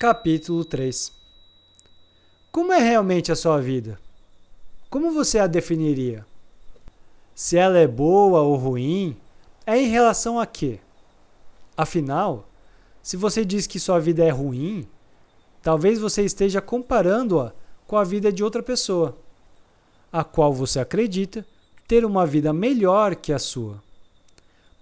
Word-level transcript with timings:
Capítulo 0.00 0.64
3 0.64 1.12
Como 2.50 2.72
é 2.72 2.78
realmente 2.78 3.30
a 3.30 3.36
sua 3.36 3.60
vida? 3.60 4.00
Como 4.88 5.12
você 5.12 5.38
a 5.38 5.46
definiria? 5.46 6.24
Se 7.34 7.58
ela 7.58 7.76
é 7.76 7.86
boa 7.86 8.40
ou 8.40 8.56
ruim, 8.56 9.14
é 9.66 9.76
em 9.76 9.88
relação 9.88 10.40
a 10.40 10.46
quê? 10.46 10.80
Afinal, 11.76 12.48
se 13.02 13.14
você 13.14 13.44
diz 13.44 13.66
que 13.66 13.78
sua 13.78 14.00
vida 14.00 14.24
é 14.24 14.30
ruim, 14.30 14.88
talvez 15.60 15.98
você 15.98 16.22
esteja 16.24 16.62
comparando-a 16.62 17.52
com 17.86 17.98
a 17.98 18.02
vida 18.02 18.32
de 18.32 18.42
outra 18.42 18.62
pessoa, 18.62 19.18
a 20.10 20.24
qual 20.24 20.50
você 20.50 20.80
acredita 20.80 21.44
ter 21.86 22.06
uma 22.06 22.24
vida 22.24 22.54
melhor 22.54 23.14
que 23.14 23.34
a 23.34 23.38
sua. 23.38 23.82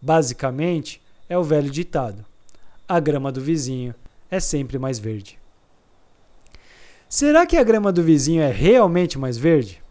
Basicamente, 0.00 1.02
é 1.28 1.36
o 1.36 1.42
velho 1.42 1.72
ditado: 1.72 2.24
a 2.86 3.00
grama 3.00 3.32
do 3.32 3.40
vizinho 3.40 3.92
é 4.30 4.40
sempre 4.40 4.78
mais 4.78 4.98
verde. 4.98 5.38
Será 7.08 7.46
que 7.46 7.56
a 7.56 7.62
grama 7.62 7.90
do 7.90 8.02
vizinho 8.02 8.42
é 8.42 8.50
realmente 8.50 9.18
mais 9.18 9.38
verde? 9.38 9.82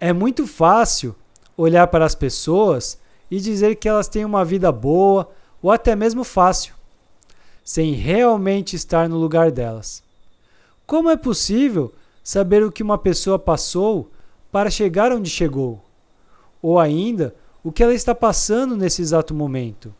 É 0.00 0.12
muito 0.12 0.46
fácil 0.46 1.14
olhar 1.56 1.86
para 1.88 2.04
as 2.04 2.14
pessoas 2.14 2.98
e 3.30 3.38
dizer 3.38 3.76
que 3.76 3.88
elas 3.88 4.08
têm 4.08 4.24
uma 4.24 4.44
vida 4.44 4.72
boa 4.72 5.30
ou 5.62 5.70
até 5.70 5.94
mesmo 5.94 6.24
fácil, 6.24 6.74
sem 7.64 7.92
realmente 7.92 8.74
estar 8.74 9.08
no 9.08 9.18
lugar 9.18 9.50
delas. 9.50 10.02
Como 10.86 11.10
é 11.10 11.16
possível 11.16 11.92
saber 12.22 12.64
o 12.64 12.72
que 12.72 12.82
uma 12.82 12.98
pessoa 12.98 13.38
passou 13.38 14.10
para 14.50 14.70
chegar 14.70 15.12
onde 15.12 15.28
chegou? 15.28 15.84
Ou 16.62 16.78
ainda, 16.78 17.34
o 17.62 17.70
que 17.70 17.82
ela 17.82 17.94
está 17.94 18.14
passando 18.14 18.76
nesse 18.76 19.02
exato 19.02 19.34
momento? 19.34 19.94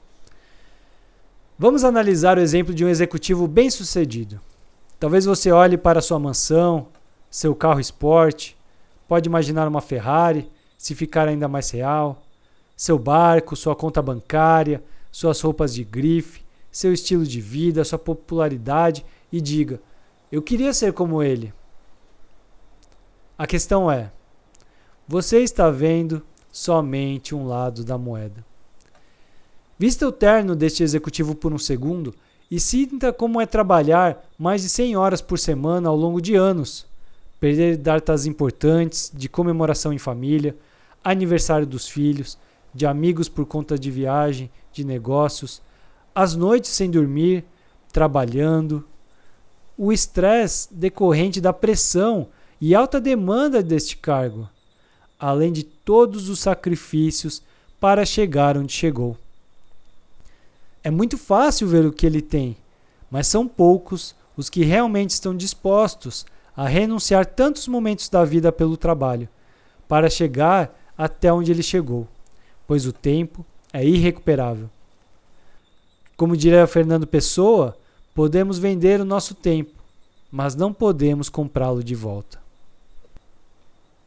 Vamos 1.60 1.82
analisar 1.82 2.38
o 2.38 2.40
exemplo 2.40 2.72
de 2.72 2.84
um 2.84 2.88
executivo 2.88 3.48
bem-sucedido. 3.48 4.40
Talvez 5.00 5.24
você 5.24 5.50
olhe 5.50 5.76
para 5.76 6.00
sua 6.00 6.16
mansão, 6.16 6.86
seu 7.28 7.52
carro 7.52 7.80
esporte, 7.80 8.56
pode 9.08 9.28
imaginar 9.28 9.66
uma 9.66 9.80
Ferrari, 9.80 10.48
se 10.76 10.94
ficar 10.94 11.26
ainda 11.26 11.48
mais 11.48 11.68
real, 11.70 12.22
seu 12.76 12.96
barco, 12.96 13.56
sua 13.56 13.74
conta 13.74 14.00
bancária, 14.00 14.84
suas 15.10 15.40
roupas 15.40 15.74
de 15.74 15.82
grife, 15.82 16.44
seu 16.70 16.92
estilo 16.92 17.26
de 17.26 17.40
vida, 17.40 17.82
sua 17.82 17.98
popularidade 17.98 19.04
e 19.32 19.40
diga: 19.40 19.80
Eu 20.30 20.40
queria 20.40 20.72
ser 20.72 20.92
como 20.92 21.24
ele. 21.24 21.52
A 23.36 23.48
questão 23.48 23.90
é: 23.90 24.12
você 25.08 25.40
está 25.40 25.68
vendo 25.70 26.24
somente 26.52 27.34
um 27.34 27.48
lado 27.48 27.82
da 27.82 27.98
moeda. 27.98 28.46
Vista 29.78 30.08
o 30.08 30.10
terno 30.10 30.56
deste 30.56 30.82
executivo 30.82 31.36
por 31.36 31.52
um 31.52 31.58
segundo 31.58 32.12
e 32.50 32.58
sinta 32.58 33.12
como 33.12 33.40
é 33.40 33.46
trabalhar 33.46 34.28
mais 34.36 34.62
de 34.62 34.68
100 34.68 34.96
horas 34.96 35.20
por 35.20 35.38
semana 35.38 35.88
ao 35.88 35.94
longo 35.94 36.20
de 36.20 36.34
anos, 36.34 36.84
perder 37.38 37.76
datas 37.76 38.26
importantes 38.26 39.12
de 39.14 39.28
comemoração 39.28 39.92
em 39.92 39.98
família, 39.98 40.56
aniversário 41.04 41.64
dos 41.64 41.86
filhos, 41.86 42.36
de 42.74 42.86
amigos 42.86 43.28
por 43.28 43.46
conta 43.46 43.78
de 43.78 43.88
viagem, 43.88 44.50
de 44.72 44.82
negócios, 44.82 45.62
as 46.12 46.34
noites 46.34 46.72
sem 46.72 46.90
dormir, 46.90 47.44
trabalhando, 47.92 48.84
o 49.76 49.92
estresse 49.92 50.74
decorrente 50.74 51.40
da 51.40 51.52
pressão 51.52 52.26
e 52.60 52.74
alta 52.74 53.00
demanda 53.00 53.62
deste 53.62 53.96
cargo, 53.96 54.48
além 55.16 55.52
de 55.52 55.62
todos 55.62 56.28
os 56.28 56.40
sacrifícios 56.40 57.44
para 57.78 58.04
chegar 58.04 58.58
onde 58.58 58.72
chegou. 58.72 59.16
É 60.82 60.90
muito 60.90 61.18
fácil 61.18 61.68
ver 61.68 61.84
o 61.84 61.92
que 61.92 62.06
ele 62.06 62.22
tem, 62.22 62.56
mas 63.10 63.26
são 63.26 63.46
poucos 63.48 64.14
os 64.36 64.48
que 64.48 64.64
realmente 64.64 65.10
estão 65.10 65.36
dispostos 65.36 66.24
a 66.56 66.66
renunciar 66.66 67.26
tantos 67.26 67.68
momentos 67.68 68.08
da 68.08 68.24
vida 68.24 68.50
pelo 68.52 68.76
trabalho, 68.76 69.28
para 69.86 70.10
chegar 70.10 70.76
até 70.96 71.32
onde 71.32 71.50
ele 71.50 71.62
chegou, 71.62 72.06
pois 72.66 72.86
o 72.86 72.92
tempo 72.92 73.44
é 73.72 73.84
irrecuperável. 73.84 74.68
Como 76.16 76.36
diria 76.36 76.66
Fernando 76.66 77.06
Pessoa, 77.06 77.76
podemos 78.14 78.58
vender 78.58 79.00
o 79.00 79.04
nosso 79.04 79.34
tempo, 79.34 79.82
mas 80.30 80.54
não 80.54 80.72
podemos 80.72 81.28
comprá-lo 81.28 81.82
de 81.82 81.94
volta. 81.94 82.40